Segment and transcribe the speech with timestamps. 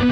[0.00, 0.06] Bom,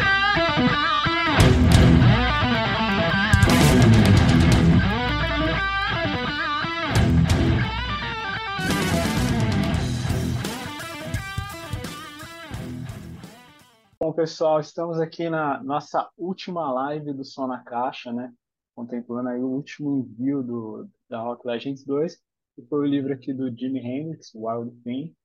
[14.13, 18.31] pessoal, estamos aqui na nossa última live do Som na Caixa, né?
[18.75, 22.15] Contemplando aí o último envio do, da Rock Legends 2,
[22.57, 25.17] que foi o livro aqui do Jimi Hendrix, Wild Thing,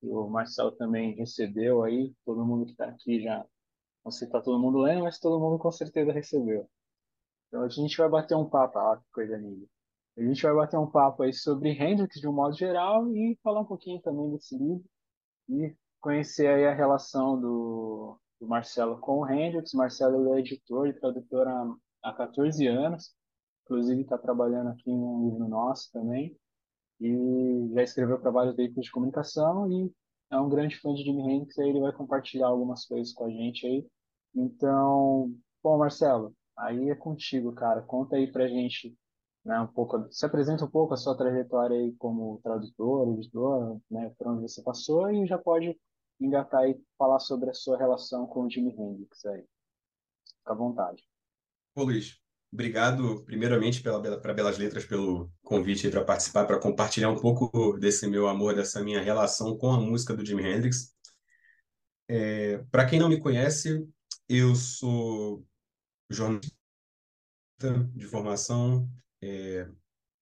[0.00, 3.44] que o Marcelo também recebeu aí, todo mundo que está aqui já,
[4.04, 6.68] não sei se está todo mundo lendo, mas todo mundo com certeza recebeu.
[7.48, 9.66] Então a gente vai bater um papo, ah, que coisa linda.
[10.16, 13.60] A gente vai bater um papo aí sobre Hendrix de um modo geral e falar
[13.60, 14.84] um pouquinho também desse livro
[15.48, 19.72] e conhecer aí a relação do, do Marcelo com o Hendrix.
[19.74, 23.14] Marcelo é editor e tradutor há, há 14 anos,
[23.64, 26.36] inclusive está trabalhando aqui em um livro nosso também,
[27.00, 29.92] e já escreveu para vários veículos de comunicação e
[30.30, 33.30] é um grande fã de Jimi Hendrix, aí ele vai compartilhar algumas coisas com a
[33.30, 33.86] gente aí.
[34.34, 37.82] Então, bom, Marcelo, aí é contigo, cara.
[37.82, 38.96] Conta aí pra gente
[39.44, 44.12] né, um pouco, se apresenta um pouco a sua trajetória aí como tradutor, editor, né,
[44.18, 45.78] por onde você passou e já pode
[46.20, 49.44] engatar e falar sobre a sua relação com o Jimi Hendrix aí.
[50.38, 51.02] Fica à vontade.
[51.74, 52.20] Ô Luiz,
[52.52, 58.28] obrigado primeiramente para Belas Letras pelo convite para participar, para compartilhar um pouco desse meu
[58.28, 60.94] amor, dessa minha relação com a música do Jimi Hendrix.
[62.08, 63.86] É, para quem não me conhece,
[64.28, 65.44] eu sou
[66.08, 66.48] jornalista
[67.94, 68.88] de formação,
[69.20, 69.68] é,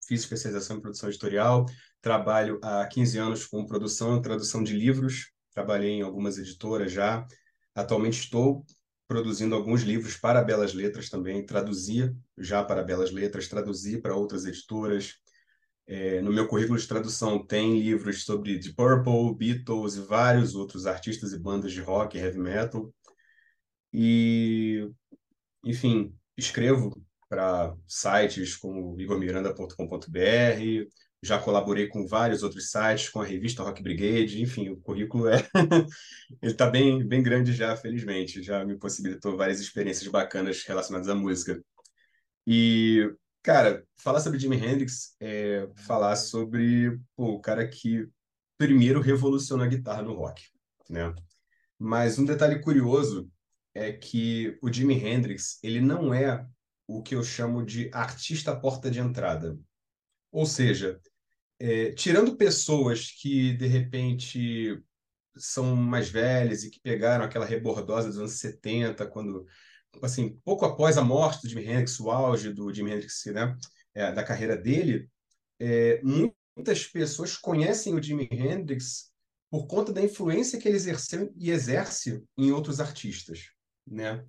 [0.06, 1.66] fiz especialização em produção editorial,
[2.00, 7.27] trabalho há 15 anos com produção e tradução de livros, trabalhei em algumas editoras já.
[7.74, 8.64] Atualmente estou
[9.07, 14.45] produzindo alguns livros para Belas Letras também, traduzia já para Belas Letras, traduzi para outras
[14.45, 15.15] editoras.
[15.87, 20.87] É, no meu currículo de tradução tem livros sobre The Purple, Beatles e vários outros
[20.87, 22.93] artistas e bandas de rock e heavy metal.
[23.93, 24.89] E,
[25.65, 26.91] enfim, escrevo
[27.29, 30.89] para sites como igormiranda.com.br,
[31.26, 35.37] já colaborei com vários outros sites, com a revista Rock Brigade, enfim, o currículo é
[36.42, 41.15] ele está bem bem grande já, felizmente, já me possibilitou várias experiências bacanas relacionadas à
[41.15, 41.60] música.
[42.47, 48.09] E cara, falar sobre Jimi Hendrix é falar sobre pô, o cara que
[48.59, 50.42] primeiro revolucionou a guitarra no rock,
[50.88, 51.15] né?
[51.78, 53.31] Mas um detalhe curioso
[53.75, 56.47] é que o Jimi Hendrix, ele não é
[56.86, 59.59] o que eu chamo de artista porta de entrada.
[60.32, 61.00] Ou seja,
[61.59, 64.83] é, tirando pessoas que, de repente,
[65.37, 69.47] são mais velhas e que pegaram aquela rebordosa dos anos 70, quando,
[70.03, 73.56] assim, pouco após a morte do Jimi Hendrix, o auge do Jimi Hendrix, né,
[73.95, 75.09] é, da carreira dele,
[75.59, 79.11] é, muitas pessoas conhecem o Jimi Hendrix
[79.50, 83.50] por conta da influência que ele exerceu e exerce em outros artistas,
[83.87, 84.25] né?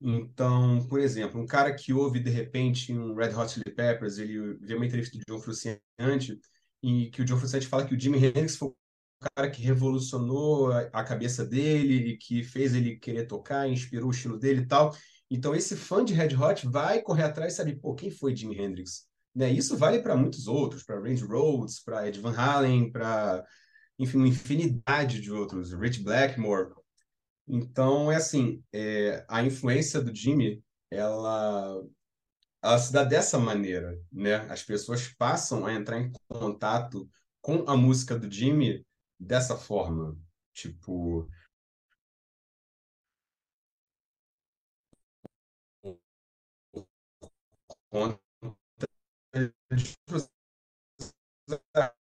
[0.00, 4.54] Então, por exemplo, um cara que ouve de repente um Red Hot Chili Peppers, ele
[4.60, 6.38] vê uma entrevista de John Frusciante
[6.82, 8.76] e que o John Frusciante fala que o Jimi Hendrix foi o
[9.34, 14.62] cara que revolucionou a cabeça dele que fez ele querer tocar, inspirou o estilo dele
[14.62, 14.94] e tal.
[15.30, 18.58] Então, esse fã de Red Hot vai correr atrás e saber, pô, quem foi Jimi
[18.58, 19.06] Hendrix?
[19.34, 19.50] Né?
[19.50, 23.44] Isso vale para muitos outros, para Randy Rhoads, para Ed Van Halen, para,
[23.98, 26.74] enfim, uma infinidade de outros, Rich Blackmore.
[27.46, 31.80] Então, é assim, é, a influência do Jimmy, ela,
[32.62, 34.36] ela se dá dessa maneira, né?
[34.50, 37.08] As pessoas passam a entrar em contato
[37.40, 38.86] com a música do Jimmy
[39.18, 40.16] dessa forma.
[40.52, 41.28] Tipo,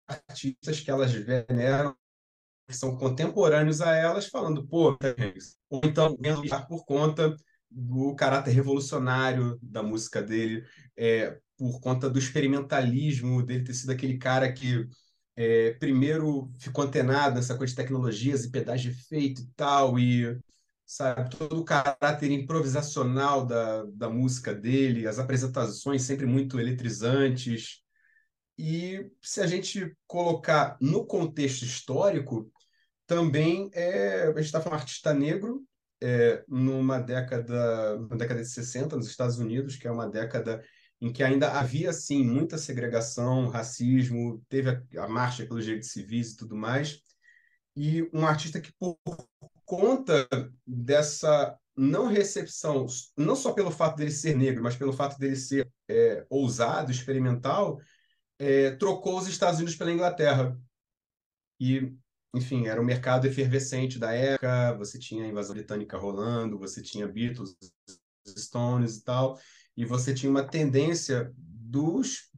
[0.08, 1.96] artistas que elas veneram
[2.68, 4.98] que são contemporâneos a elas, falando, pô,
[5.70, 6.18] ou então
[6.68, 7.36] por conta
[7.72, 10.66] do caráter revolucionário da música dele,
[10.98, 14.86] é, por conta do experimentalismo dele ter sido aquele cara que
[15.36, 20.38] é, primeiro ficou antenado nessa coisa de tecnologias e pedais de efeito e tal, e
[20.86, 27.82] sabe, todo o caráter improvisacional da, da música dele, as apresentações sempre muito eletrizantes.
[28.58, 32.52] E se a gente colocar no contexto histórico,
[33.08, 35.66] também é, a gente está falando artista negro
[36.02, 40.64] é, numa década, na década de 60 nos Estados Unidos, que é uma década
[41.00, 46.32] em que ainda havia sim muita segregação, racismo, teve a, a marcha pelos direitos civis
[46.32, 47.02] e tudo mais,
[47.76, 48.98] e um artista que por
[49.66, 50.28] conta
[50.66, 52.86] dessa não recepção,
[53.18, 57.80] não só pelo fato dele ser negro, mas pelo fato dele ser é, ousado, experimental,
[58.38, 60.58] é, trocou os Estados Unidos pela Inglaterra.
[61.60, 61.96] E
[62.34, 67.08] enfim, era o mercado efervescente da época, você tinha a invasão britânica rolando, você tinha
[67.08, 67.56] Beatles,
[68.28, 69.38] Stones e tal,
[69.76, 72.32] e você tinha uma tendência dos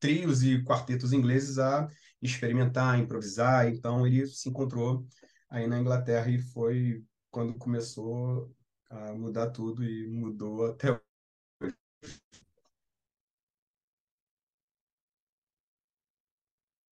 [0.00, 1.88] trios e quartetos ingleses a
[2.22, 5.06] experimentar, improvisar, então ele se encontrou
[5.48, 8.52] aí na Inglaterra e foi quando começou
[8.90, 11.00] a mudar tudo e mudou até hoje.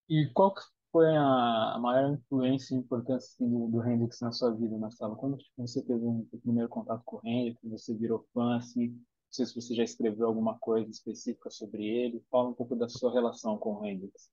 [0.10, 0.54] E qual
[0.98, 5.16] foi a maior influência e importância assim, do, do Hendrix na sua vida, Marcelo?
[5.16, 9.46] Quando você teve um primeiro contato com o Hendrix, você virou fã, assim, não sei
[9.46, 13.60] se você já escreveu alguma coisa específica sobre ele, fala um pouco da sua relação
[13.60, 14.32] com o Hendrix.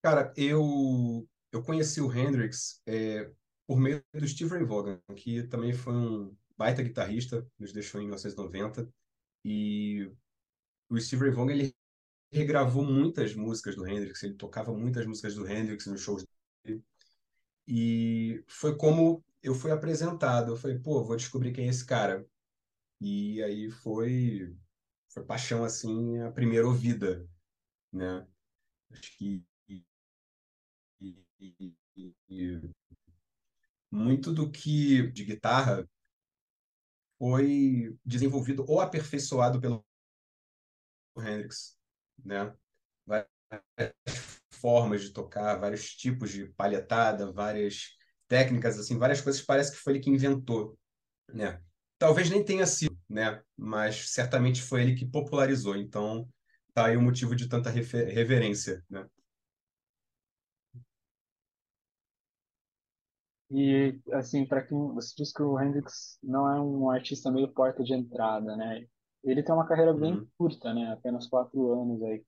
[0.00, 3.32] Cara, eu eu conheci o Hendrix é,
[3.66, 8.04] por meio do Steve Ray Vaughan, que também foi um baita guitarrista, nos deixou em
[8.04, 8.88] 1990,
[9.44, 10.08] e
[10.88, 11.74] o Steve Ray Vaughan ele
[12.34, 16.24] regravou muitas músicas do Hendrix, ele tocava muitas músicas do Hendrix nos shows
[16.64, 16.82] dele.
[17.66, 20.52] E foi como eu fui apresentado.
[20.52, 22.26] Eu falei, pô, vou descobrir quem é esse cara.
[23.00, 24.56] E aí foi,
[25.08, 27.26] foi paixão, assim, a primeira ouvida,
[27.92, 28.26] né?
[28.90, 29.84] Acho que e,
[31.00, 32.70] e, e,
[33.90, 35.88] muito do que de guitarra
[37.18, 39.84] foi desenvolvido ou aperfeiçoado pelo
[41.16, 41.76] Hendrix
[42.24, 42.54] né?
[43.06, 43.28] Várias
[44.50, 47.96] formas de tocar, vários tipos de palhetada, várias
[48.28, 50.78] técnicas, assim, várias coisas parece que foi ele que inventou,
[51.32, 51.60] né?
[51.98, 53.42] Talvez nem tenha sido, né?
[53.56, 55.76] Mas certamente foi ele que popularizou.
[55.76, 56.28] Então,
[56.74, 59.06] tá aí o motivo de tanta reverência, né?
[63.50, 67.84] E, assim, para quem você disse que o Hendrix não é um artista meio porta
[67.84, 68.86] de entrada, né?
[69.24, 70.28] Ele tem uma carreira bem Uhum.
[70.38, 70.92] curta, né?
[70.92, 72.24] Apenas quatro anos aí.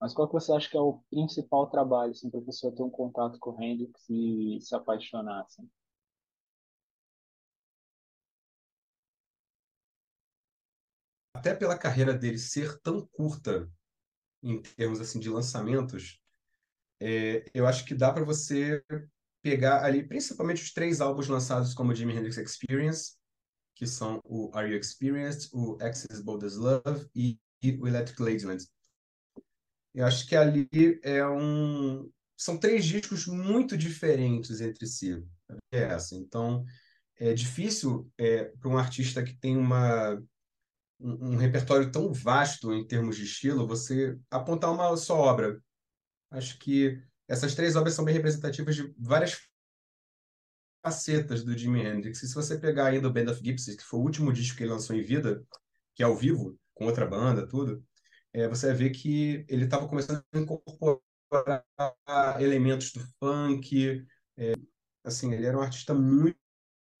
[0.00, 2.82] Mas qual que você acha que é o principal trabalho, assim, para a pessoa ter
[2.82, 5.68] um contato com o Hendrix e se apaixonar, assim?
[11.34, 13.70] Até pela carreira dele ser tão curta
[14.42, 16.20] em termos assim de lançamentos,
[17.00, 18.84] é, eu acho que dá para você
[19.42, 23.16] pegar ali principalmente os três álbuns lançados como Jimi Hendrix Experience,
[23.74, 28.22] que são o Are You Experienced, o Access Bold as Love e, e o Electric
[28.22, 28.64] Ladyland.
[29.94, 30.68] Eu acho que ali
[31.02, 35.22] é um são três discos muito diferentes entre si.
[35.72, 36.16] É essa.
[36.16, 36.64] Então,
[37.16, 40.20] é difícil é, para um artista que tem uma
[41.00, 45.60] um, um repertório tão vasto em termos de estilo, você apontar uma só obra.
[46.30, 49.38] Acho que essas três obras são bem representativas de várias
[50.84, 52.22] facetas do Jimi Hendrix.
[52.22, 54.64] E se você pegar ainda o Band of Gypsy, que foi o último disco que
[54.64, 55.42] ele lançou em vida,
[55.94, 57.82] que é ao vivo, com outra banda, tudo,
[58.32, 61.64] é, você ver que ele estava começando a incorporar
[62.38, 64.04] elementos do funk.
[64.36, 64.54] É,
[65.04, 66.38] assim, ele era um artista muito,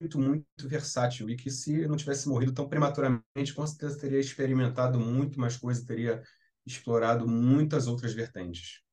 [0.00, 4.98] muito, muito versátil e que se não tivesse morrido tão prematuramente, com certeza teria experimentado
[4.98, 6.22] muito mais coisas, teria
[6.66, 8.83] explorado muitas outras vertentes.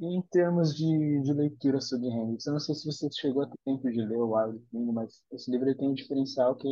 [0.00, 3.56] Em termos de, de leitura sobre Hendrix, eu não sei se você chegou a ter
[3.64, 6.68] tempo de ler o Wild Thing, mas esse livro tem um diferencial que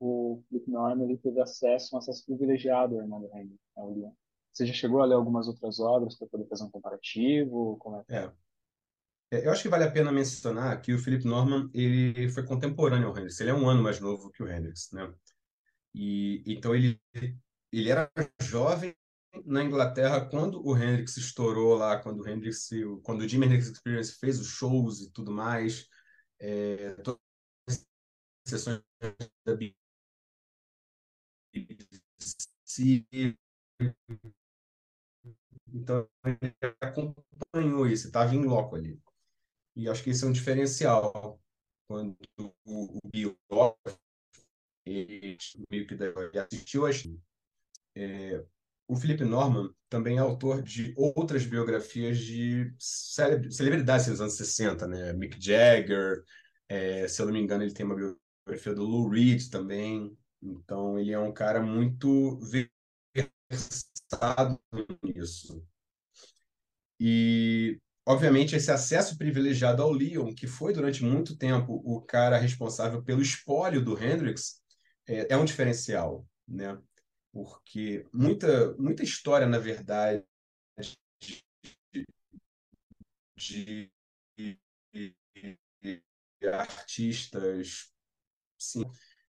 [0.00, 4.12] o Philip Norman ele teve acesso, um acesso privilegiado ao irmão do Hendrix, né.
[4.52, 7.76] Você já chegou a ler algumas outras obras para poder fazer um comparativo?
[7.78, 8.24] Como é é?
[8.24, 8.32] É.
[9.32, 13.08] É, Eu acho que vale a pena mencionar que o Philip Norman ele foi contemporâneo
[13.08, 13.40] ao Hendrix.
[13.40, 15.12] Ele é um ano mais novo que o Hendrix, né?
[15.94, 17.00] E então ele
[17.72, 18.10] ele era
[18.42, 18.94] jovem
[19.44, 22.68] na Inglaterra quando o Hendrix estourou lá, quando o Hendrix,
[23.02, 25.88] quando o Jimi Hendrix Experience fez os shows e tudo mais,
[26.38, 27.20] é, todas
[27.68, 27.86] as
[28.46, 28.82] sessões
[29.44, 29.76] da BBC.
[35.72, 39.00] Então ele acompanhou isso, estava em loco ali.
[39.76, 41.40] E acho que esse é um diferencial
[41.88, 43.38] quando o, o Bill
[44.84, 45.36] ele
[45.70, 45.94] meio que
[46.38, 46.90] assistiu a
[47.94, 48.44] é,
[48.90, 55.12] o Philip Norman também é autor de outras biografias de celebridades dos anos 60, né?
[55.12, 56.24] Mick Jagger,
[56.68, 60.12] é, se eu não me engano, ele tem uma biografia do Lou Reed também.
[60.42, 62.40] Então, ele é um cara muito
[63.48, 64.60] versado
[65.04, 65.64] nisso.
[66.98, 73.04] E, obviamente, esse acesso privilegiado ao Leon, que foi durante muito tempo o cara responsável
[73.04, 74.60] pelo espólio do Hendrix,
[75.06, 76.76] é, é um diferencial, né?
[77.32, 80.24] Porque muita, muita história, na verdade,
[83.36, 83.90] de,
[86.52, 87.92] artistas,
[88.58, 88.84] sim,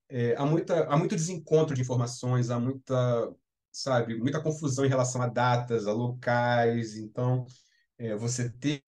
[0.09, 3.33] é, há, muita, há muito desencontro de informações, há muita
[3.71, 6.95] sabe, muita confusão em relação a datas, a locais.
[6.97, 7.45] Então,
[7.97, 8.83] é, você ter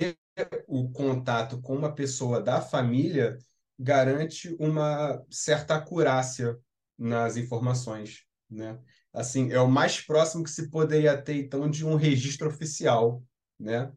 [0.67, 3.37] o contato com uma pessoa da família
[3.79, 6.57] garante uma certa acurácia
[6.97, 8.79] nas informações, né?
[9.13, 13.23] Assim, é o mais próximo que se poderia ter, então, de um registro oficial,
[13.59, 13.93] né?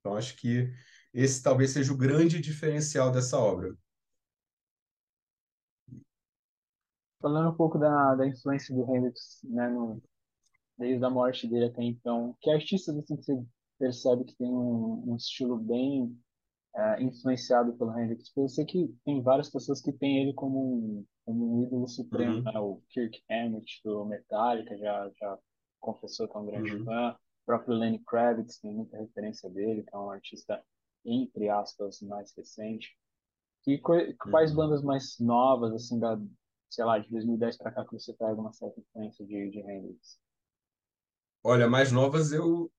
[0.00, 0.68] Então, acho que
[1.14, 3.76] esse talvez seja o grande diferencial dessa obra.
[7.20, 10.02] Falando um pouco da, da influência do Hendrix, né, no,
[10.76, 13.40] desde a morte dele até então, que artistas assim, você
[13.78, 16.18] percebe que tem um, um estilo bem
[16.74, 18.32] é, influenciado pelo Hendrix?
[18.36, 22.36] eu sei que tem várias pessoas que têm ele como um, como um ídolo supremo,
[22.36, 22.42] uhum.
[22.42, 22.58] né?
[22.58, 25.38] O Kirk Hammett do Metallica já, já
[25.80, 26.84] confessou que é um grande uhum.
[26.84, 27.12] fã.
[27.12, 30.62] O próprio Lenny Kravitz tem muita referência dele, que é um artista,
[31.04, 32.96] entre aspas, mais recente.
[33.66, 34.56] E quais uhum.
[34.56, 36.18] bandas mais novas, assim, da,
[36.68, 40.18] sei lá, de 2010 para cá que você pega uma certa influência de, de Hendrix?
[41.44, 42.70] Olha, mais novas eu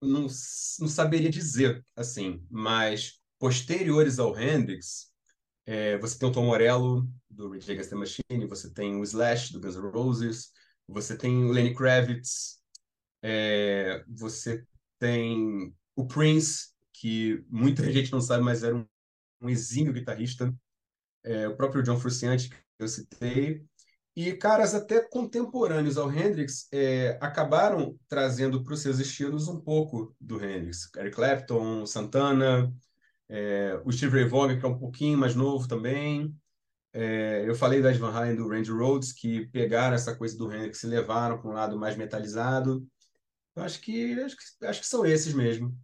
[0.00, 5.12] não, não saberia dizer, assim, mas posteriores ao Hendrix,
[5.66, 9.52] é, você tem o Tom Morello, do Rage Against the Machine, você tem o Slash,
[9.52, 10.52] do Guns N' Roses,
[10.86, 12.60] você tem o Lenny Kravitz,
[13.22, 14.64] é, você
[14.98, 18.86] tem o Prince, que muita gente não sabe, mas era um,
[19.42, 20.54] um exímio guitarrista,
[21.24, 23.64] é, o próprio John Frusciante, que eu citei,
[24.14, 30.16] e caras até contemporâneos ao Hendrix é, acabaram trazendo para os seus estilos um pouco
[30.18, 30.88] do Hendrix.
[30.96, 32.72] Eric Clapton, Santana,
[33.28, 36.34] é, o Steve Ray Vaughan, que é um pouquinho mais novo também.
[36.92, 40.82] É, eu falei da Van Halen do Randy Rhodes, que pegaram essa coisa do Hendrix
[40.82, 42.86] e levaram para um lado mais metalizado.
[43.54, 45.76] Eu acho que, acho que, acho que são esses mesmo.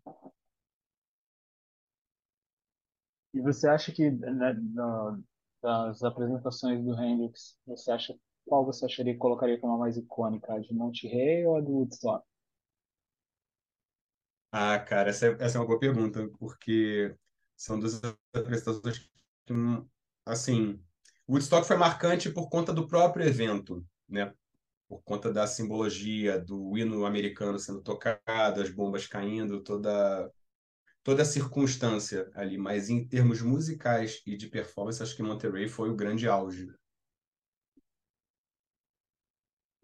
[3.35, 5.23] E você acha que né, no,
[5.63, 8.15] das apresentações do Hendrix, você acha
[8.47, 11.61] qual você acharia que colocaria como a mais icônica, a de Monte Rei ou a
[11.61, 12.25] do Woodstock?
[14.51, 17.17] Ah, cara, essa é, essa é uma boa pergunta, porque
[17.63, 18.01] são duas
[18.35, 19.55] apresentações que,
[20.27, 20.83] assim,
[21.29, 24.35] Woodstock foi marcante por conta do próprio evento, né?
[24.89, 30.29] Por conta da simbologia do hino americano sendo tocado, as bombas caindo, toda
[31.05, 35.89] toda a circunstância ali, mas em termos musicais e de performance, acho que Monterey foi
[35.89, 36.69] o grande auge.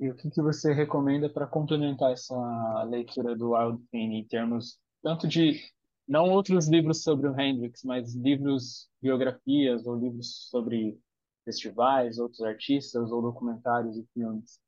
[0.01, 2.37] E o que, que você recomenda para complementar essa
[2.85, 5.61] leitura do Wild Thing em termos tanto de
[6.09, 10.99] não outros livros sobre o Hendrix, mas livros biografias ou livros sobre
[11.45, 14.61] festivais, outros artistas ou documentários e filmes?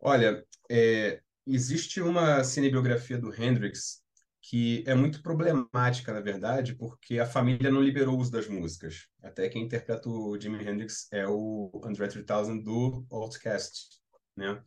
[0.00, 4.02] Olha, é, existe uma cinebiografia do Hendrix
[4.42, 9.06] que é muito problemática, na verdade, porque a família não liberou o uso das músicas.
[9.22, 14.00] Até quem interpreta o Jimi Hendrix é o André 3000 do Outcast,
[14.34, 14.62] né?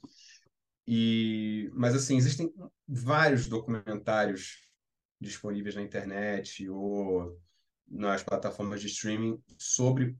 [0.87, 2.53] E, mas assim, existem
[2.87, 4.67] vários documentários
[5.19, 7.39] disponíveis na internet ou
[7.87, 10.17] nas plataformas de streaming sobre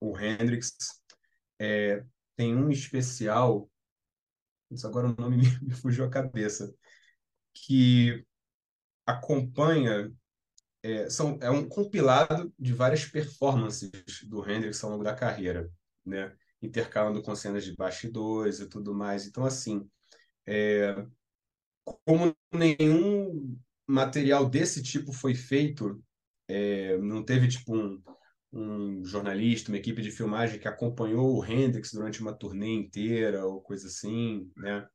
[0.00, 0.72] o Hendrix.
[1.58, 2.04] É,
[2.36, 3.70] tem um especial,
[4.70, 6.72] isso agora o nome me, me fugiu a cabeça,
[7.52, 8.24] que
[9.06, 10.12] acompanha
[10.84, 13.90] é, são, é um compilado de várias performances
[14.24, 15.70] do Hendrix ao longo da carreira,
[16.04, 16.36] né?
[16.60, 19.26] intercalando com cenas de bastidores e tudo mais.
[19.26, 19.88] Então, assim,
[20.46, 21.06] é,
[22.04, 26.02] como nenhum material desse tipo foi feito,
[26.48, 28.02] é, não teve tipo um,
[28.52, 33.60] um jornalista, uma equipe de filmagem que acompanhou o Hendrix durante uma turnê inteira ou
[33.60, 34.86] coisa assim, né?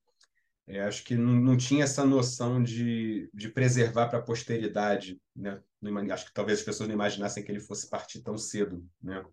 [0.68, 5.60] É, acho que não, não tinha essa noção de, de preservar para a posteridade, né?
[6.12, 9.24] Acho que talvez as pessoas não imaginassem que ele fosse partir tão cedo, né?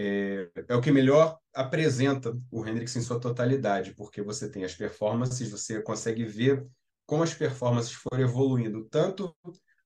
[0.00, 4.72] É, é o que melhor apresenta o Hendrix em sua totalidade, porque você tem as
[4.72, 6.64] performances, você consegue ver
[7.04, 9.34] como as performances foram evoluindo, tanto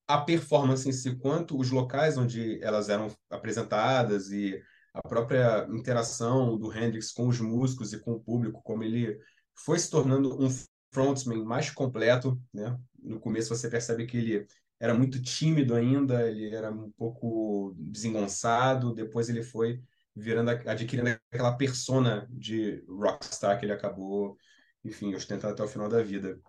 [0.07, 4.61] a performance em si, quanto os locais onde elas eram apresentadas e
[4.93, 9.17] a própria interação do Hendrix com os músicos e com o público, como ele
[9.55, 10.47] foi se tornando um
[10.91, 12.77] frontman mais completo, né?
[13.01, 14.47] No começo você percebe que ele
[14.79, 19.81] era muito tímido ainda, ele era um pouco desengonçado, depois ele foi
[20.15, 24.37] virando adquirindo aquela persona de rockstar que ele acabou,
[24.83, 26.39] enfim, ostentando até o final da vida.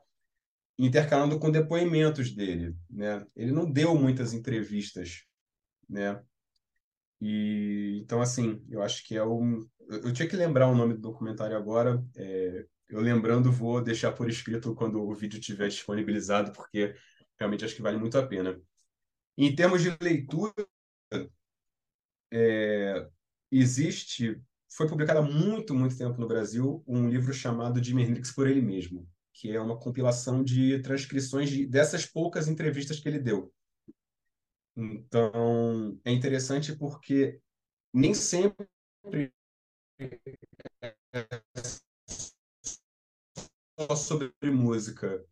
[0.79, 3.25] Intercalando com depoimentos dele, né?
[3.37, 5.25] Ele não deu muitas entrevistas,
[5.89, 6.21] né?
[7.21, 11.01] E então assim, eu acho que é um eu tinha que lembrar o nome do
[11.01, 16.95] documentário agora, é, eu lembrando, vou deixar por escrito quando o vídeo estiver disponibilizado, porque
[17.39, 18.61] realmente acho que vale muito a pena.
[19.37, 20.53] Em termos de leitura,
[22.33, 23.09] é,
[23.59, 28.49] existe foi publicado há muito, muito tempo no Brasil um livro chamado Jimi Hendrix por
[28.49, 33.53] ele mesmo, que é uma compilação de transcrições de, dessas poucas entrevistas que ele deu.
[34.77, 37.41] Então, é interessante porque
[37.93, 38.67] nem sempre
[43.79, 45.25] só sobre música.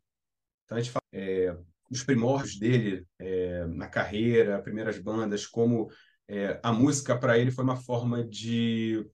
[0.63, 1.57] Então, a gente fala é,
[1.91, 5.91] os primórdios dele é, na carreira, primeiras bandas, como
[6.27, 9.05] é, a música para ele foi uma forma de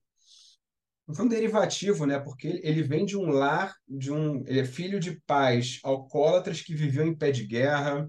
[1.13, 2.19] foi um derivativo, né?
[2.19, 6.75] Porque ele vem de um lar, de um, ele é filho de pais alcoólatras que
[6.75, 8.07] viviam em pé de guerra,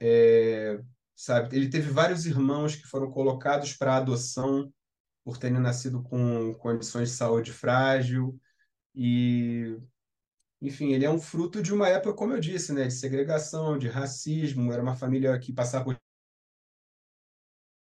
[0.00, 0.78] é,
[1.16, 1.56] sabe?
[1.56, 4.72] Ele teve vários irmãos que foram colocados para adoção
[5.24, 8.38] por terem nascido com condições de saúde frágil
[8.94, 9.78] e
[10.62, 13.88] enfim, ele é um fruto de uma época, como eu disse, né, de segregação, de
[13.88, 15.96] racismo, era uma família que passava por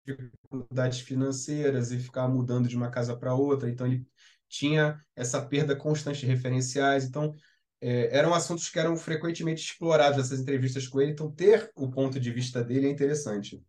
[0.07, 4.07] dificuldades financeiras e ficava mudando de uma casa para outra, então ele
[4.49, 7.35] tinha essa perda constante de referenciais, então
[7.81, 12.21] é, eram assuntos que eram frequentemente explorados nessas entrevistas com ele, então ter o ponto
[12.21, 13.63] de vista dele é interessante.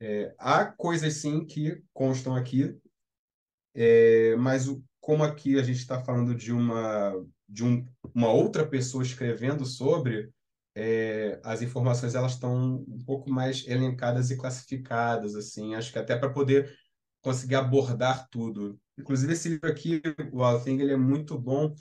[0.00, 2.76] É, há coisas sim que constam aqui,
[3.74, 7.14] é, mas o, como aqui a gente está falando de uma
[7.48, 10.32] de um, uma outra pessoa escrevendo sobre,
[10.74, 16.16] é, as informações elas estão um pouco mais elencadas e classificadas, assim, acho que até
[16.16, 16.74] para poder
[17.20, 18.78] conseguir abordar tudo.
[18.98, 20.00] Inclusive esse livro aqui,
[20.32, 21.74] o Althing, ele é muito bom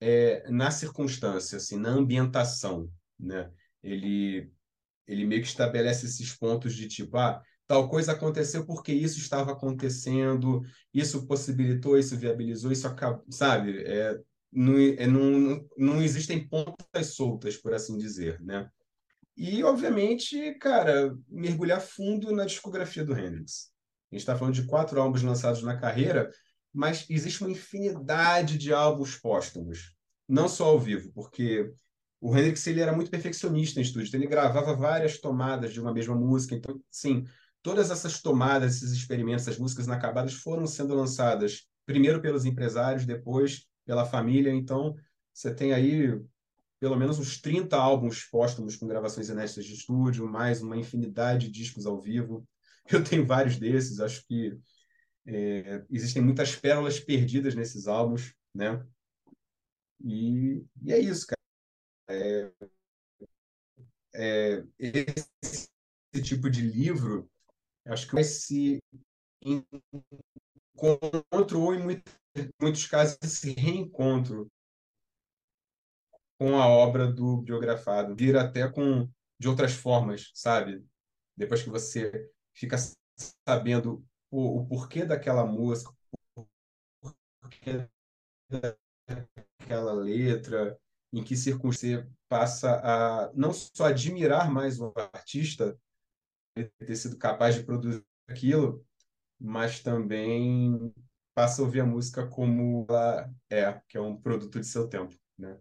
[0.00, 3.50] é, na circunstância, assim, na ambientação, né?
[3.82, 4.50] Ele
[5.06, 9.52] ele meio que estabelece esses pontos de tipo, ah, tal coisa aconteceu porque isso estava
[9.52, 10.62] acontecendo,
[10.92, 13.82] isso possibilitou, isso viabilizou, isso acabou, sabe?
[13.84, 14.18] É,
[14.52, 18.68] não, é, não, não existem pontas soltas, por assim dizer, né?
[19.36, 23.70] E, obviamente, cara, mergulhar fundo na discografia do Hendrix.
[24.10, 26.28] A gente está falando de quatro álbuns lançados na carreira,
[26.72, 29.94] mas existe uma infinidade de álbuns póstumos,
[30.28, 31.72] não só ao vivo, porque
[32.20, 35.94] o Hendrix ele era muito perfeccionista em estúdio, então ele gravava várias tomadas de uma
[35.94, 37.24] mesma música, então, sim,
[37.62, 43.67] todas essas tomadas, esses experimentos, essas músicas inacabadas foram sendo lançadas primeiro pelos empresários, depois
[43.88, 44.52] pela família.
[44.52, 44.94] Então,
[45.32, 46.20] você tem aí
[46.78, 51.52] pelo menos uns 30 álbuns póstumos com gravações inéditas de estúdio, mais uma infinidade de
[51.52, 52.46] discos ao vivo.
[52.92, 54.56] Eu tenho vários desses, acho que
[55.26, 58.86] é, existem muitas pérolas perdidas nesses álbuns, né?
[60.04, 61.38] E, e é isso, cara.
[62.10, 62.52] É,
[64.14, 65.68] é, esse,
[66.12, 67.28] esse tipo de livro,
[67.86, 68.78] acho que vai se
[70.74, 72.10] encontro ou em muito,
[72.60, 74.50] muitos casos esse reencontro
[76.38, 80.84] com a obra do biografado, vir até com de outras formas, sabe?
[81.36, 82.76] Depois que você fica
[83.46, 85.92] sabendo o, o porquê daquela música,
[86.36, 86.46] o
[87.40, 87.88] porquê
[88.48, 90.78] daquela letra,
[91.12, 95.78] em que circunstância passa a não só admirar mais o artista,
[96.54, 98.84] ter sido capaz de produzir aquilo,
[99.38, 100.92] mas também
[101.38, 105.14] passa a ouvir a música como ela é, que é um produto de seu tempo,
[105.38, 105.56] né?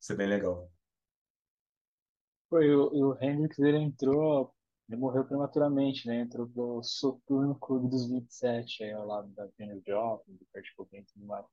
[0.00, 0.70] Isso é bem legal.
[2.48, 4.54] Foi, o, o Hendrix, ele entrou,
[4.88, 6.20] ele morreu prematuramente, né?
[6.20, 11.00] Entrou pro Soturno Clube dos 27, aí ao lado da Janis Joplin, do Kurt Cobain
[11.00, 11.44] e tudo mais.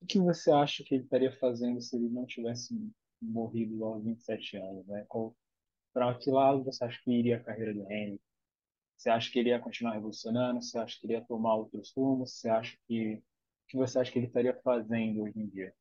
[0.00, 2.74] O que você acha que ele estaria fazendo se ele não tivesse
[3.20, 5.06] morrido aos 27 anos, né?
[5.92, 8.31] Para que lado você acha que iria a carreira do Hendrix?
[9.02, 10.62] Você acha que ele ia continuar revolucionando?
[10.62, 12.34] Você acha que ele ia tomar outros rumos?
[12.34, 13.22] Você acha que o
[13.66, 15.74] que você acha que ele estaria fazendo hoje em dia?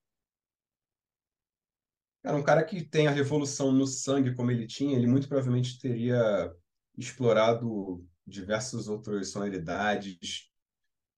[2.24, 5.80] Cara, um cara que tem a revolução no sangue como ele tinha, ele muito provavelmente
[5.80, 6.52] teria
[6.98, 10.50] explorado diversas outras sonoridades.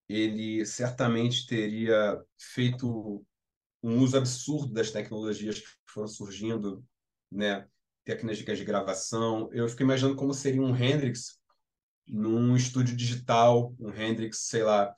[0.09, 3.25] Ele certamente teria feito
[3.81, 6.85] um uso absurdo das tecnologias que foram surgindo,
[7.31, 7.65] né?
[8.03, 9.49] Técnicas de gravação.
[9.53, 11.41] Eu fico imaginando como seria um Hendrix
[12.07, 14.93] num estúdio digital, um Hendrix, sei lá,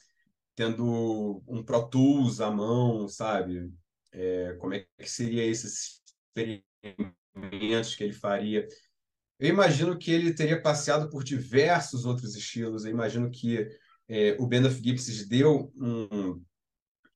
[0.56, 3.72] tendo um Pro Tools à mão, sabe?
[4.12, 6.02] É, como é que seria esses
[6.36, 8.68] experimentos que ele faria?
[9.38, 12.86] Eu imagino que ele teria passeado por diversos outros estilos.
[12.86, 13.68] Eu imagino que
[14.08, 16.41] é, o Band of Gypsies deu um,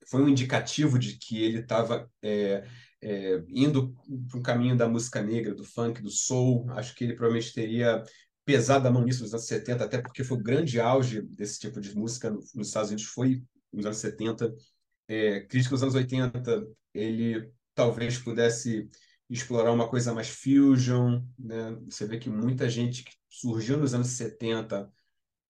[0.08, 2.68] foi um indicativo de que ele estava é,
[3.02, 3.96] é, indo
[4.28, 6.70] para um caminho da música negra, do funk, do soul.
[6.72, 8.04] Acho que ele provavelmente teria
[8.50, 11.80] pesado a mão nisso nos anos 70, até porque foi o grande auge desse tipo
[11.80, 14.52] de música nos Estados Unidos, foi nos anos 70.
[15.08, 18.90] É, crítica nos anos 80, ele talvez pudesse
[19.30, 21.78] explorar uma coisa mais fusion, né?
[21.86, 24.92] Você vê que muita gente que surgiu nos anos 70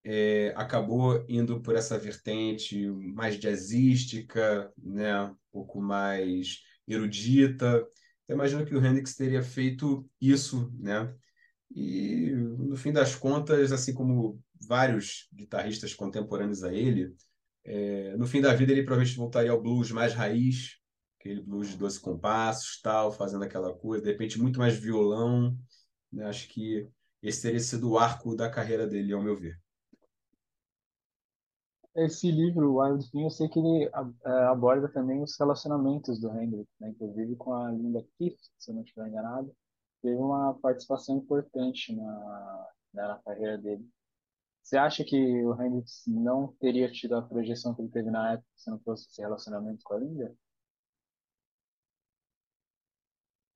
[0.04, 5.22] é, acabou indo por essa vertente mais jazzística, né?
[5.22, 7.82] um pouco mais erudita.
[8.28, 11.14] Eu imagino que o Hendrix teria feito isso, né?
[11.70, 17.14] E no fim das contas, assim como vários guitarristas contemporâneos a ele,
[17.64, 20.78] é, no fim da vida ele provavelmente voltaria ao blues mais raiz,
[21.18, 25.56] aquele blues de 12 compassos, tal, fazendo aquela coisa, de repente muito mais violão.
[26.12, 26.24] Né?
[26.24, 26.88] Acho que
[27.22, 29.60] esse teria sido o arco da carreira dele, ao meu ver.
[31.94, 36.68] Esse livro, Wild Thing, eu sei que ele é, aborda também os relacionamentos do Hendrix,
[36.80, 36.88] né?
[36.90, 39.54] inclusive com a Linda Keith, se eu não estiver enganado,
[40.02, 43.88] teve uma participação importante na, na carreira dele.
[44.62, 48.48] Você acha que o Hendrix não teria tido a projeção que ele teve na época
[48.54, 50.36] se não fosse esse relacionamento com a Linda?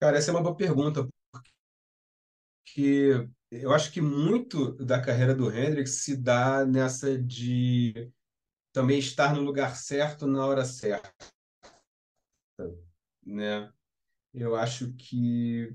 [0.01, 1.09] Cara, essa é uma boa pergunta,
[2.65, 8.13] porque eu acho que muito da carreira do Hendrix se dá nessa de
[8.73, 11.15] também estar no lugar certo na hora certa,
[13.25, 13.73] né?
[14.33, 15.73] Eu acho que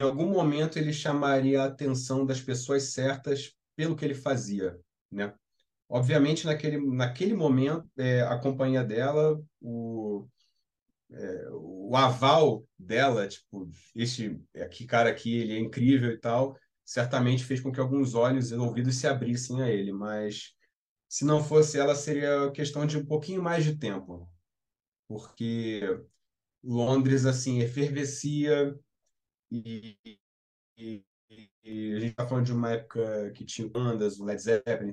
[0.00, 4.78] em algum momento ele chamaria a atenção das pessoas certas pelo que ele fazia,
[5.10, 5.34] né?
[5.88, 10.26] Obviamente naquele naquele momento é, a companhia dela, o
[11.10, 17.44] é, o aval dela, tipo, este aqui cara aqui, ele é incrível e tal, certamente
[17.44, 20.52] fez com que alguns olhos e ouvidos se abrissem a ele, mas
[21.08, 24.30] se não fosse ela, seria questão de um pouquinho mais de tempo,
[25.08, 25.82] porque
[26.62, 28.74] Londres, assim, efervescia
[29.50, 29.98] e,
[30.76, 31.04] e,
[31.94, 34.92] a gente está falando de uma época que tinha bandas, o Led Zeppelin,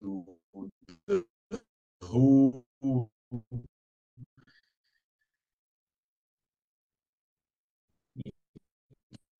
[0.00, 0.38] do,
[1.06, 1.24] do,
[2.00, 3.10] do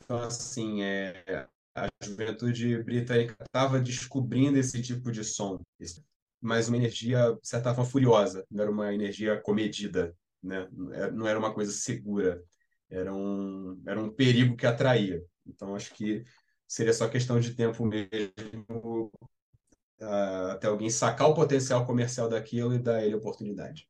[0.03, 5.61] Então, assim, é, a juventude britânica estava descobrindo esse tipo de som,
[6.41, 10.67] mas uma energia, de certa forma, furiosa, não era uma energia comedida, né?
[11.13, 12.43] não era uma coisa segura,
[12.90, 15.22] era um, era um perigo que atraía.
[15.46, 16.24] Então, acho que
[16.66, 19.11] seria só questão de tempo mesmo
[20.01, 23.88] uh, até alguém sacar o potencial comercial daquilo e dar ele oportunidade.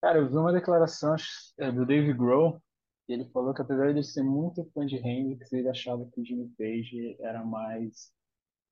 [0.00, 1.14] Cara, eu vi uma declaração
[1.58, 2.62] é, do Dave Grohl
[3.06, 6.24] e ele falou que apesar de ser muito fã de Hendrix, ele achava que o
[6.24, 8.10] Jimmy Page era mais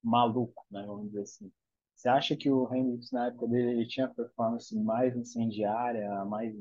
[0.03, 1.53] maluco, né, vamos dizer assim.
[1.95, 6.55] Você acha que o Hendrix na época dele ele tinha performance mais incendiária, mais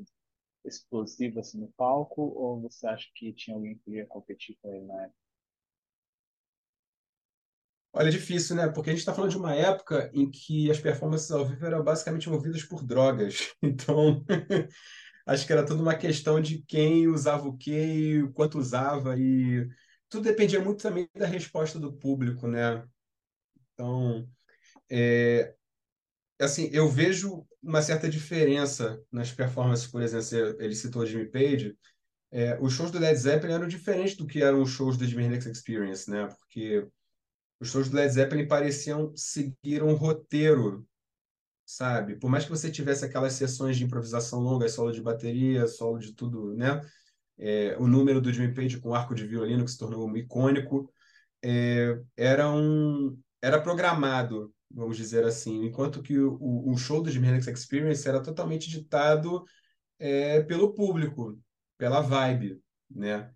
[0.67, 4.85] explosiva assim, no palco, ou você acha que tinha alguém que ia competir com ele
[4.85, 5.27] na época?
[7.93, 8.67] Olha, é difícil, né?
[8.67, 11.83] Porque a gente está falando de uma época em que as performances ao vivo eram
[11.83, 13.55] basicamente movidas por drogas.
[13.63, 14.23] Então,
[15.25, 19.67] acho que era tudo uma questão de quem usava o quê e quanto usava, e
[20.09, 22.87] tudo dependia muito também da resposta do público, né?
[23.73, 24.29] Então,
[24.89, 25.56] é,
[26.39, 31.77] assim, eu vejo uma certa diferença nas performances, por exemplo, ele citou Jimmy Page,
[32.31, 35.23] é, os shows do Led Zeppelin eram diferentes do que eram os shows do Jimi
[35.23, 36.27] Hendrix Experience, né?
[36.27, 36.85] Porque
[37.59, 40.85] os shows do Led Zeppelin pareciam seguir um roteiro
[41.67, 42.15] sabe?
[42.15, 46.13] Por mais que você tivesse aquelas sessões de improvisação longas, solo de bateria, solo de
[46.13, 46.81] tudo, né?
[47.37, 50.91] É, o número do Jimmy Page com arco de violino que se tornou um icônico,
[51.43, 56.37] é, era um era programado, vamos dizer assim, enquanto que o,
[56.69, 59.45] o show do Jimmy Hendrix Experience era totalmente ditado
[59.99, 61.39] é, pelo público,
[61.77, 63.31] pela vibe, né?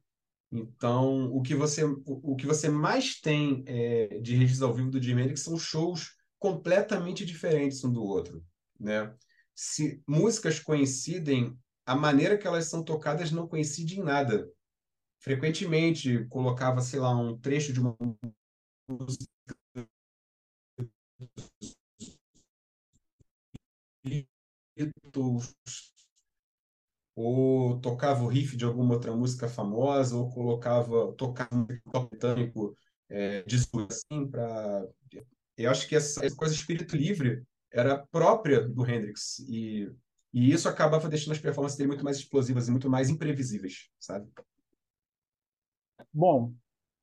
[0.51, 4.91] Então, o que você o, o que você mais tem é, de registros ao vivo
[4.91, 8.43] do Jimmy Hendrix são shows completamente diferentes um do outro,
[8.79, 9.15] né?
[9.55, 14.49] Se músicas coincidem, a maneira que elas são tocadas não coincide em nada.
[15.19, 17.95] Frequentemente colocava, sei lá, um trecho de uma
[18.89, 19.31] música
[27.15, 32.75] ou tocava o riff de alguma outra música famosa, ou colocava, tocava um britânico
[33.09, 33.43] é,
[33.89, 34.87] assim, para
[35.57, 39.91] eu acho que essa, essa coisa espírito livre era própria do Hendrix e,
[40.33, 44.27] e isso acabava deixando as performances dele muito mais explosivas e muito mais imprevisíveis, sabe?
[46.11, 46.53] Bom,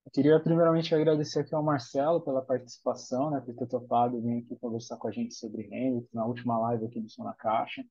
[0.09, 4.57] eu queria primeiramente agradecer aqui ao Marcelo pela participação, né, por ter topado vir aqui
[4.57, 7.85] conversar com a gente sobre Hendrix na última live aqui do Som na Caixa.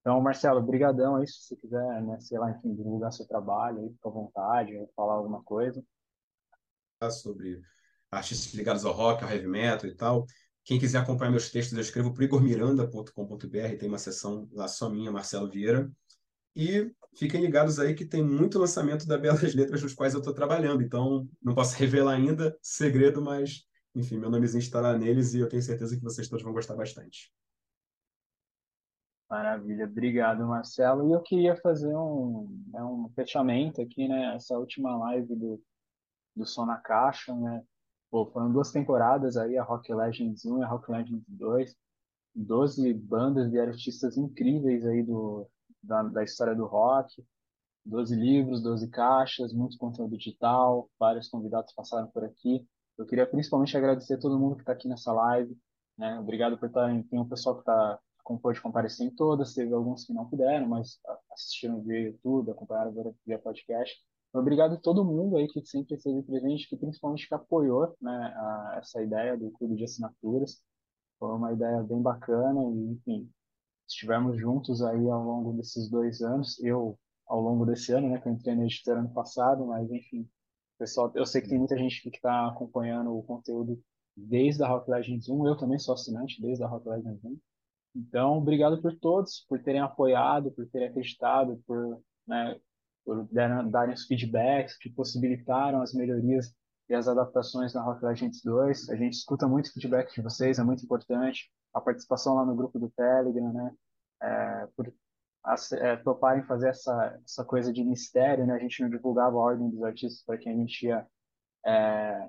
[0.00, 3.90] Então, Marcelo, brigadão aí, se você quiser, né, sei lá, enfim, divulgar seu trabalho aí,
[3.90, 5.82] fica à vontade, falar alguma coisa.
[7.10, 7.60] Sobre
[8.10, 10.26] artistas ligados ao rock, ao heavy metal e tal.
[10.64, 15.12] Quem quiser acompanhar meus textos, eu escrevo para igormiranda.com.br, tem uma seção lá só minha,
[15.12, 15.88] Marcelo Vieira.
[16.56, 20.32] E fiquem ligados aí que tem muito lançamento da Belas Letras nos quais eu estou
[20.32, 20.82] trabalhando.
[20.82, 25.48] Então, não posso revelar ainda, segredo, mas, enfim, meu nomezinho está lá neles e eu
[25.48, 27.30] tenho certeza que vocês todos vão gostar bastante.
[29.28, 31.06] Maravilha, obrigado, Marcelo.
[31.06, 34.36] E eu queria fazer um, né, um fechamento aqui, né?
[34.36, 35.62] Essa última live do,
[36.34, 37.62] do Som na Caixa, né?
[38.08, 41.76] Pô, foram duas temporadas aí, a Rock Legends 1 e a Rock Legends 2.
[42.34, 45.48] 12 bandas de artistas incríveis aí do,
[45.82, 47.24] da, da história do rock.
[47.84, 52.66] 12 livros, 12 caixas, muito conteúdo digital, vários convidados passaram por aqui.
[52.98, 55.56] Eu queria principalmente agradecer a todo mundo que está aqui nessa live.
[55.96, 56.18] Né?
[56.18, 57.02] Obrigado por estarem.
[57.04, 57.64] Tem um pessoal que
[58.24, 60.98] como pôde comparecer em todas, teve alguns que não puderam, mas
[61.30, 62.92] assistiram via YouTube, acompanharam
[63.24, 63.96] via podcast.
[64.32, 68.78] Obrigado a todo mundo aí que sempre esteve presente, que principalmente que apoiou né, a,
[68.78, 70.60] essa ideia do clube de assinaturas.
[71.20, 73.30] Foi uma ideia bem bacana e, enfim,
[73.88, 76.58] estivemos juntos aí ao longo desses dois anos.
[76.62, 80.28] Eu, ao longo desse ano, né, que eu entrei na editora ano passado, mas, enfim,
[80.78, 83.80] pessoal, eu sei que tem muita gente que está acompanhando o conteúdo
[84.16, 85.46] desde a Rock Legends 1.
[85.46, 87.38] Eu também sou assinante desde a Rock Legends 1.
[87.96, 92.58] Então, obrigado por todos, por terem apoiado, por terem acreditado, por, né,
[93.04, 93.26] por
[93.70, 96.54] darem os feedbacks que possibilitaram as melhorias
[96.88, 98.90] e as adaptações na Rock Legends 2.
[98.90, 101.50] A gente escuta muito feedback de vocês, é muito importante.
[101.76, 103.74] A participação lá no grupo do Telegram, né?
[104.22, 104.92] É, por
[105.74, 108.54] é, toparem fazer essa, essa coisa de mistério, né?
[108.54, 111.06] A gente não divulgava a ordem dos artistas para quem a gente ia
[111.64, 112.28] é,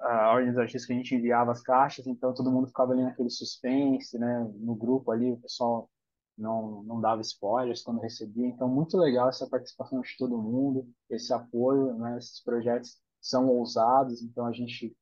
[0.00, 3.02] a ordem dos artistas que a gente enviava as caixas, então todo mundo ficava ali
[3.02, 4.50] naquele suspense, né?
[4.56, 5.90] No grupo ali, o pessoal
[6.36, 11.32] não, não dava spoilers quando recebia, então muito legal essa participação de todo mundo, esse
[11.32, 12.18] apoio, né?
[12.18, 14.96] Esses projetos são ousados, então a gente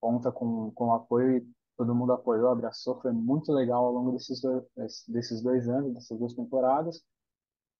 [0.00, 4.40] conta com, com o apoio todo mundo apoiou, abraçou, foi muito legal ao longo desses
[4.40, 4.64] dois,
[5.08, 7.02] desses dois anos, dessas duas temporadas.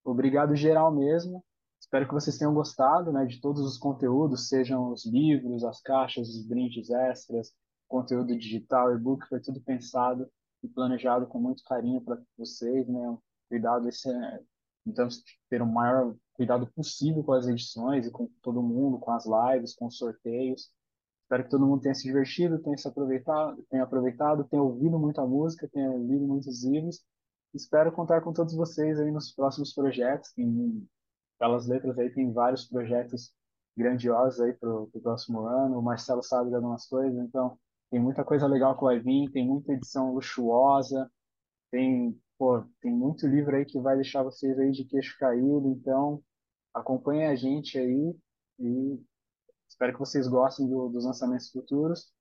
[0.04, 1.42] Obrigado geral mesmo,
[1.85, 6.30] Espero que vocês tenham gostado né, de todos os conteúdos, sejam os livros, as caixas,
[6.30, 7.52] os brindes extras,
[7.87, 10.26] conteúdo digital, e-book, foi tudo pensado
[10.62, 13.18] e planejado com muito carinho para vocês, né?
[13.50, 14.09] Cuidado esse,
[14.87, 15.07] então
[15.50, 19.74] ter o maior cuidado possível com as edições e com todo mundo, com as lives,
[19.74, 20.72] com os sorteios.
[21.25, 25.27] Espero que todo mundo tenha se divertido, tenha se aproveitado, tenha aproveitado, tenha ouvido muita
[25.27, 27.03] música, tenha lido muitos livros.
[27.53, 30.33] Espero contar com todos vocês aí nos próximos projetos.
[30.33, 30.87] Tem
[31.39, 33.33] Pelas Letras aí tem vários projetos
[33.77, 35.79] grandiosos aí para o próximo ano.
[35.79, 37.59] O Marcelo sabe de algumas coisas, então
[37.91, 41.11] tem muita coisa legal que vai vir, tem muita edição luxuosa,
[41.71, 46.23] tem, pô, tem muito livro aí que vai deixar vocês aí de queixo caído, então
[46.73, 48.17] acompanhem a gente aí
[48.59, 49.01] e
[49.75, 52.13] espero que vocês gostem do, dos lançamentos futuros.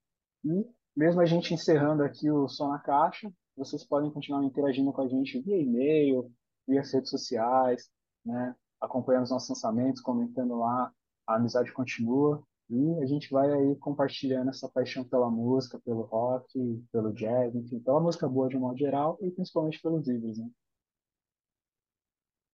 [0.43, 5.01] E mesmo a gente encerrando aqui o Som na Caixa, vocês podem continuar interagindo com
[5.01, 6.31] a gente via e-mail,
[6.67, 7.89] via redes sociais,
[8.25, 8.55] né?
[8.81, 10.91] acompanhando os nossos lançamentos, comentando lá,
[11.27, 16.83] a amizade continua e a gente vai aí compartilhando essa paixão pela música, pelo rock,
[16.91, 20.49] pelo jazz, enfim, pela música boa de um modo geral e principalmente pelos livros, né?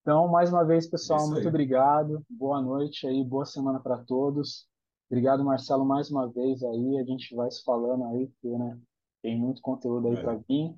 [0.01, 2.25] Então, mais uma vez, pessoal, muito obrigado.
[2.29, 4.67] Boa noite aí, boa semana para todos.
[5.09, 6.99] Obrigado, Marcelo, mais uma vez aí.
[6.99, 8.79] A gente vai se falando aí, porque né,
[9.23, 10.75] tem muito conteúdo aí para vir.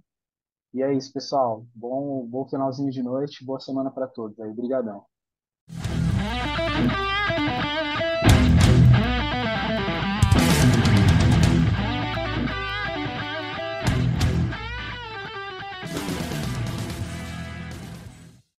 [0.74, 1.65] E é isso, pessoal.
[1.76, 4.50] Bom, bom finalzinho de noite, boa semana para todos aí.
[4.50, 5.04] Obrigadão.